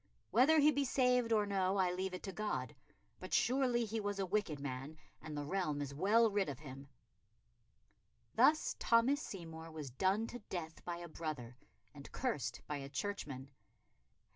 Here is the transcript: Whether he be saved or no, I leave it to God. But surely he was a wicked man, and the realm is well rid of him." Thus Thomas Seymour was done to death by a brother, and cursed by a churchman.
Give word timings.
Whether 0.31 0.57
he 0.57 0.71
be 0.71 0.83
saved 0.83 1.31
or 1.31 1.45
no, 1.45 1.77
I 1.77 1.91
leave 1.91 2.15
it 2.15 2.23
to 2.23 2.31
God. 2.31 2.75
But 3.19 3.35
surely 3.35 3.85
he 3.85 3.99
was 3.99 4.17
a 4.17 4.25
wicked 4.25 4.59
man, 4.59 4.97
and 5.21 5.37
the 5.37 5.45
realm 5.45 5.79
is 5.79 5.93
well 5.93 6.31
rid 6.31 6.49
of 6.49 6.57
him." 6.57 6.87
Thus 8.33 8.75
Thomas 8.79 9.21
Seymour 9.21 9.69
was 9.69 9.91
done 9.91 10.25
to 10.25 10.39
death 10.49 10.83
by 10.85 10.97
a 10.97 11.07
brother, 11.07 11.55
and 11.93 12.11
cursed 12.11 12.61
by 12.65 12.77
a 12.77 12.89
churchman. 12.89 13.51